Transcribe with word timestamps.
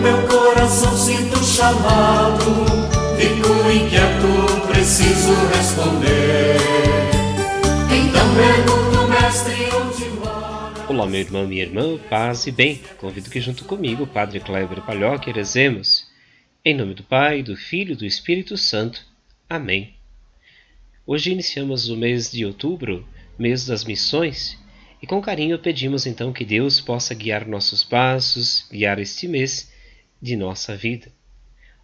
meu 0.00 0.26
coração 0.26 0.96
sinto 0.96 1.44
chamado, 1.44 2.44
fico 3.18 3.70
inquieto, 3.70 4.66
preciso 4.68 5.34
responder. 5.54 6.56
Então 7.92 8.34
pergunto, 8.34 9.08
mestre, 9.08 9.54
onde 9.76 10.04
mora? 10.18 10.86
Olá, 10.88 11.06
meu 11.06 11.20
irmão, 11.20 11.46
minha 11.46 11.62
irmã, 11.62 11.98
paz 12.08 12.46
e 12.46 12.50
bem. 12.50 12.80
Convido 12.98 13.28
que 13.28 13.40
junto 13.40 13.64
comigo, 13.64 14.06
Padre 14.06 14.40
Kleber 14.40 14.80
Palhoque, 14.80 15.30
rezemos. 15.30 16.08
Em 16.64 16.74
nome 16.74 16.94
do 16.94 17.02
Pai, 17.02 17.42
do 17.42 17.54
Filho 17.54 17.92
e 17.92 17.96
do 17.96 18.06
Espírito 18.06 18.56
Santo. 18.56 19.04
Amém. 19.48 19.94
Hoje 21.06 21.30
iniciamos 21.30 21.90
o 21.90 21.96
mês 21.96 22.30
de 22.30 22.46
outubro, 22.46 23.06
mês 23.38 23.66
das 23.66 23.84
missões, 23.84 24.56
e 25.02 25.06
com 25.06 25.20
carinho 25.20 25.58
pedimos 25.58 26.06
então 26.06 26.32
que 26.32 26.44
Deus 26.44 26.80
possa 26.80 27.14
guiar 27.14 27.46
nossos 27.46 27.84
passos, 27.84 28.66
guiar 28.70 28.98
este 28.98 29.28
mês 29.28 29.68
de 30.20 30.36
nossa 30.36 30.76
vida. 30.76 31.08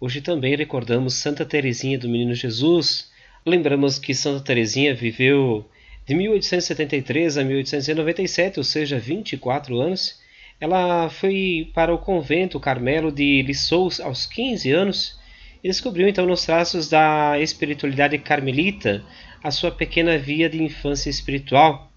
Hoje 0.00 0.20
também 0.20 0.56
recordamos 0.56 1.14
Santa 1.14 1.44
Teresinha 1.44 1.98
do 1.98 2.08
Menino 2.08 2.34
Jesus. 2.34 3.10
Lembramos 3.44 3.98
que 3.98 4.14
Santa 4.14 4.44
Teresinha 4.44 4.94
viveu 4.94 5.68
de 6.06 6.14
1873 6.14 7.36
a 7.36 7.44
1897, 7.44 8.58
ou 8.58 8.64
seja, 8.64 8.98
24 8.98 9.78
anos. 9.78 10.18
Ela 10.60 11.08
foi 11.08 11.70
para 11.74 11.94
o 11.94 11.98
convento 11.98 12.58
Carmelo 12.58 13.12
de 13.12 13.42
Lissous 13.42 14.00
aos 14.00 14.26
15 14.26 14.70
anos 14.70 15.18
e 15.62 15.68
descobriu 15.68 16.08
então 16.08 16.26
nos 16.26 16.44
traços 16.44 16.88
da 16.88 17.38
espiritualidade 17.38 18.18
carmelita 18.18 19.04
a 19.42 19.50
sua 19.50 19.70
pequena 19.70 20.18
via 20.18 20.48
de 20.48 20.62
infância 20.62 21.10
espiritual. 21.10 21.90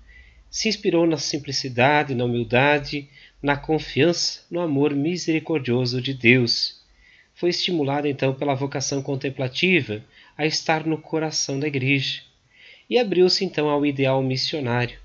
Se 0.49 0.69
inspirou 0.69 1.07
na 1.07 1.17
simplicidade, 1.17 2.13
na 2.13 2.25
humildade, 2.25 3.09
na 3.43 3.57
confiança, 3.57 4.39
no 4.49 4.61
amor 4.61 4.95
misericordioso 4.95 6.01
de 6.01 6.13
Deus. 6.13 6.81
Foi 7.35 7.49
estimulada 7.49 8.07
então 8.07 8.33
pela 8.33 8.55
vocação 8.55 9.01
contemplativa 9.01 10.01
a 10.37 10.45
estar 10.45 10.85
no 10.85 10.97
coração 10.97 11.59
da 11.59 11.67
igreja 11.67 12.21
e 12.89 12.97
abriu-se 12.97 13.43
então 13.43 13.69
ao 13.69 13.85
ideal 13.85 14.23
missionário. 14.23 14.97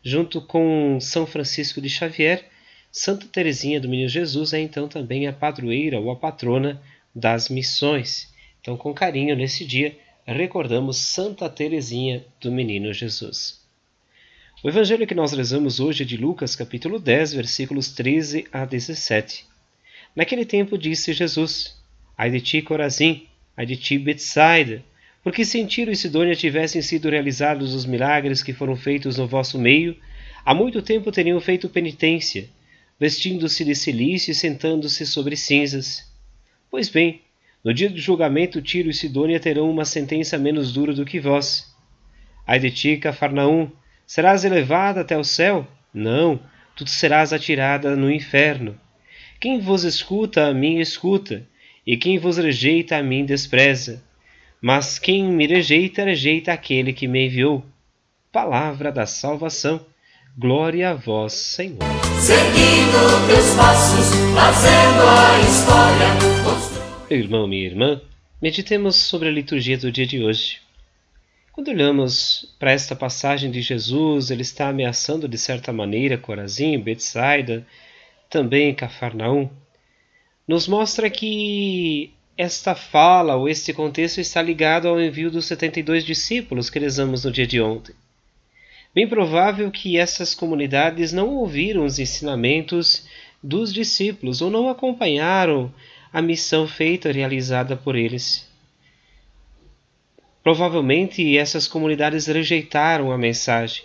Junto 0.00 0.40
com 0.40 0.98
São 1.00 1.26
Francisco 1.26 1.80
de 1.80 1.88
Xavier, 1.88 2.44
Santa 2.90 3.26
Teresinha 3.26 3.80
do 3.80 3.88
Menino 3.88 4.08
Jesus 4.08 4.52
é 4.52 4.60
então 4.60 4.86
também 4.86 5.26
a 5.26 5.32
padroeira 5.32 5.98
ou 5.98 6.10
a 6.10 6.16
patrona 6.16 6.80
das 7.12 7.48
missões. 7.48 8.32
Então, 8.60 8.76
com 8.76 8.94
carinho, 8.94 9.34
nesse 9.34 9.64
dia, 9.64 9.98
recordamos 10.24 10.98
Santa 10.98 11.48
Teresinha 11.48 12.24
do 12.40 12.52
Menino 12.52 12.92
Jesus. 12.92 13.61
O 14.64 14.68
evangelho 14.68 15.08
que 15.08 15.14
nós 15.14 15.32
rezamos 15.32 15.80
hoje 15.80 16.04
é 16.04 16.06
de 16.06 16.16
Lucas, 16.16 16.54
capítulo 16.54 17.00
10, 17.00 17.34
versículos 17.34 17.90
13 17.90 18.46
a 18.52 18.64
17. 18.64 19.44
Naquele 20.14 20.44
tempo 20.44 20.78
disse 20.78 21.12
Jesus: 21.12 21.76
Ai 22.16 22.30
de 22.30 22.40
ti, 22.40 22.62
Corazim, 22.62 23.26
ai 23.56 23.66
de 23.66 23.76
ti, 23.76 23.98
Betsaida, 23.98 24.80
porque 25.20 25.44
se 25.44 25.58
em 25.58 25.66
Tiro 25.66 25.90
e 25.90 25.96
Sidônia 25.96 26.36
tivessem 26.36 26.80
sido 26.80 27.10
realizados 27.10 27.74
os 27.74 27.84
milagres 27.84 28.40
que 28.40 28.52
foram 28.52 28.76
feitos 28.76 29.18
no 29.18 29.26
vosso 29.26 29.58
meio, 29.58 29.96
há 30.44 30.54
muito 30.54 30.80
tempo 30.80 31.10
teriam 31.10 31.40
feito 31.40 31.68
penitência, 31.68 32.48
vestindo-se 33.00 33.64
de 33.64 33.74
silício 33.74 34.30
e 34.30 34.34
sentando-se 34.34 35.04
sobre 35.04 35.34
cinzas. 35.34 36.08
Pois 36.70 36.88
bem, 36.88 37.20
no 37.64 37.74
dia 37.74 37.90
do 37.90 37.98
julgamento, 37.98 38.62
Tiro 38.62 38.88
e 38.88 38.94
Sidônia 38.94 39.40
terão 39.40 39.68
uma 39.68 39.84
sentença 39.84 40.38
menos 40.38 40.72
dura 40.72 40.94
do 40.94 41.04
que 41.04 41.18
vós. 41.18 41.74
Ai 42.46 42.60
de 42.60 42.70
ti, 42.70 42.96
Cafarnaum, 42.96 43.68
serás 44.06 44.44
elevada 44.44 45.00
até 45.00 45.16
o 45.16 45.24
céu? 45.24 45.66
Não, 45.92 46.40
tu 46.74 46.86
serás 46.86 47.32
atirada 47.32 47.96
no 47.96 48.10
inferno. 48.10 48.78
Quem 49.40 49.58
vos 49.58 49.84
escuta, 49.84 50.46
a 50.46 50.54
mim 50.54 50.78
escuta, 50.78 51.46
e 51.86 51.96
quem 51.96 52.18
vos 52.18 52.36
rejeita, 52.36 52.96
a 52.96 53.02
mim 53.02 53.24
despreza. 53.24 54.02
Mas 54.60 54.98
quem 54.98 55.24
me 55.24 55.46
rejeita, 55.46 56.04
rejeita 56.04 56.52
aquele 56.52 56.92
que 56.92 57.08
me 57.08 57.26
enviou. 57.26 57.64
Palavra 58.30 58.92
da 58.92 59.04
salvação. 59.04 59.84
Glória 60.38 60.90
a 60.90 60.94
vós, 60.94 61.34
Senhor. 61.34 61.78
Seguindo 62.18 63.26
teus 63.26 63.54
passos, 63.54 64.14
fazendo 64.34 65.02
a 65.02 65.40
história. 65.40 66.32
Irmão, 67.10 67.46
minha 67.46 67.66
irmã, 67.66 68.00
meditemos 68.40 68.96
sobre 68.96 69.28
a 69.28 69.32
liturgia 69.32 69.76
do 69.76 69.92
dia 69.92 70.06
de 70.06 70.22
hoje. 70.22 70.60
Quando 71.52 71.68
olhamos 71.68 72.46
para 72.58 72.72
esta 72.72 72.96
passagem 72.96 73.50
de 73.50 73.60
Jesus, 73.60 74.30
ele 74.30 74.40
está 74.40 74.68
ameaçando 74.70 75.28
de 75.28 75.36
certa 75.36 75.70
maneira 75.70 76.16
Corazim, 76.16 76.78
Betsaida, 76.78 77.66
também 78.30 78.74
Cafarnaum, 78.74 79.50
nos 80.48 80.66
mostra 80.66 81.10
que 81.10 82.10
esta 82.38 82.74
fala 82.74 83.36
ou 83.36 83.50
este 83.50 83.70
contexto 83.74 84.18
está 84.18 84.40
ligado 84.40 84.88
ao 84.88 84.98
envio 84.98 85.30
dos 85.30 85.44
72 85.44 86.06
discípulos 86.06 86.70
que 86.70 86.78
rezamos 86.78 87.26
no 87.26 87.30
dia 87.30 87.46
de 87.46 87.60
ontem. 87.60 87.94
Bem 88.94 89.06
provável 89.06 89.70
que 89.70 89.98
essas 89.98 90.34
comunidades 90.34 91.12
não 91.12 91.34
ouviram 91.34 91.84
os 91.84 91.98
ensinamentos 91.98 93.06
dos 93.42 93.74
discípulos 93.74 94.40
ou 94.40 94.50
não 94.50 94.70
acompanharam 94.70 95.70
a 96.10 96.22
missão 96.22 96.66
feita 96.66 97.12
realizada 97.12 97.76
por 97.76 97.94
eles. 97.94 98.50
Provavelmente 100.42 101.36
essas 101.36 101.68
comunidades 101.68 102.26
rejeitaram 102.26 103.12
a 103.12 103.18
mensagem. 103.18 103.84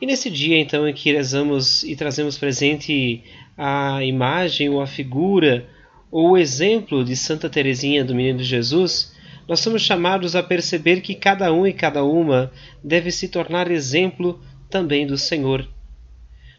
E 0.00 0.06
nesse 0.06 0.30
dia, 0.30 0.58
então, 0.58 0.88
em 0.88 0.94
que 0.94 1.12
rezamos 1.12 1.82
e 1.82 1.96
trazemos 1.96 2.38
presente 2.38 3.22
a 3.56 4.02
imagem 4.04 4.68
ou 4.68 4.80
a 4.80 4.86
figura 4.86 5.68
ou 6.10 6.30
o 6.30 6.38
exemplo 6.38 7.04
de 7.04 7.16
Santa 7.16 7.50
Teresinha 7.50 8.04
do 8.04 8.14
Menino 8.14 8.42
Jesus, 8.42 9.12
nós 9.48 9.60
somos 9.60 9.82
chamados 9.82 10.36
a 10.36 10.42
perceber 10.42 11.00
que 11.00 11.14
cada 11.14 11.52
um 11.52 11.66
e 11.66 11.72
cada 11.72 12.04
uma 12.04 12.52
deve 12.82 13.10
se 13.10 13.28
tornar 13.28 13.70
exemplo 13.70 14.40
também 14.70 15.06
do 15.06 15.18
Senhor. 15.18 15.68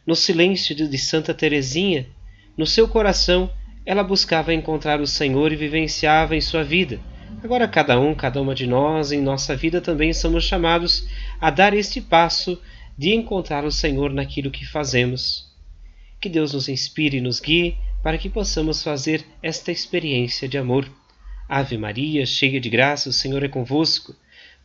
No 0.05 0.15
silêncio 0.15 0.75
de 0.75 0.97
Santa 0.97 1.33
Teresinha, 1.33 2.07
no 2.57 2.65
seu 2.65 2.87
coração, 2.87 3.49
ela 3.85 4.03
buscava 4.03 4.53
encontrar 4.53 4.99
o 4.99 5.07
Senhor 5.07 5.51
e 5.51 5.55
vivenciava 5.55 6.35
em 6.35 6.41
sua 6.41 6.63
vida. 6.63 6.99
Agora, 7.43 7.67
cada 7.67 7.99
um, 7.99 8.13
cada 8.13 8.41
uma 8.41 8.53
de 8.53 8.67
nós, 8.67 9.11
em 9.11 9.21
nossa 9.21 9.55
vida 9.55 9.79
também 9.79 10.13
somos 10.13 10.43
chamados 10.43 11.07
a 11.39 11.49
dar 11.49 11.73
este 11.73 12.01
passo 12.01 12.61
de 12.97 13.13
encontrar 13.13 13.63
o 13.63 13.71
Senhor 13.71 14.11
naquilo 14.13 14.51
que 14.51 14.65
fazemos. 14.65 15.47
Que 16.19 16.27
Deus 16.27 16.53
nos 16.53 16.67
inspire 16.67 17.17
e 17.17 17.21
nos 17.21 17.39
guie 17.39 17.77
para 18.03 18.17
que 18.17 18.29
possamos 18.29 18.83
fazer 18.83 19.23
esta 19.41 19.71
experiência 19.71 20.47
de 20.47 20.57
amor. 20.57 20.89
Ave 21.47 21.77
Maria, 21.77 22.25
cheia 22.25 22.59
de 22.59 22.69
graça, 22.69 23.09
o 23.09 23.13
Senhor 23.13 23.43
é 23.43 23.47
convosco. 23.47 24.13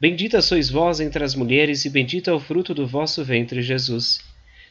Bendita 0.01 0.43
sois 0.43 0.69
vós 0.69 1.01
entre 1.01 1.23
as 1.23 1.35
mulheres, 1.35 1.85
e 1.85 1.91
bendito 1.91 2.29
é 2.29 2.33
o 2.33 2.41
fruto 2.41 2.75
do 2.75 2.87
vosso 2.87 3.25
ventre, 3.25 3.63
Jesus. 3.63 4.21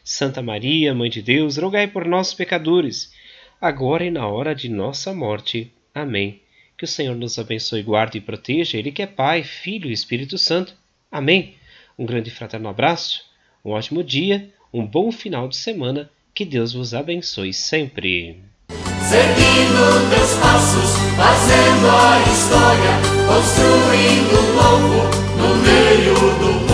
Santa 0.04 0.42
Maria, 0.42 0.94
Mãe 0.94 1.10
de 1.10 1.22
Deus, 1.22 1.58
rogai 1.58 1.88
por 1.88 2.06
nós, 2.06 2.34
pecadores, 2.34 3.14
agora 3.60 4.06
e 4.06 4.12
na 4.12 4.28
hora 4.28 4.54
de 4.54 4.68
nossa 4.68 5.14
morte. 5.14 5.72
Amém. 5.96 6.43
Que 6.84 6.86
o 6.86 6.90
Senhor 6.90 7.16
nos 7.16 7.40
abençoe, 7.40 7.82
guarde 7.82 8.18
e 8.18 8.22
proteja, 8.22 8.78
Ele 8.78 8.92
que 8.92 9.02
é 9.02 9.08
Pai, 9.08 9.42
Filho 9.42 9.90
e 9.90 9.94
Espírito 9.94 10.38
Santo. 10.38 10.76
Amém. 11.10 11.56
Um 11.98 12.06
grande 12.06 12.30
fraterno 12.30 12.68
abraço, 12.68 13.24
um 13.64 13.72
ótimo 13.72 14.04
dia, 14.04 14.50
um 14.74 14.86
bom 14.86 15.10
final 15.10 15.48
de 15.48 15.56
semana. 15.56 16.10
Que 16.36 16.44
Deus 16.44 16.74
vos 16.74 16.94
abençoe 16.94 17.54
sempre 17.54 18.38
seguindo 19.00 20.10
teus 20.10 20.34
passos, 20.34 20.98
fazendo 21.16 21.88
a 21.88 22.20
história, 22.30 23.00
construindo 23.28 24.40
um 24.40 24.54
novo 24.56 25.04
no 25.38 25.56
meio 25.64 26.14
do 26.16 26.73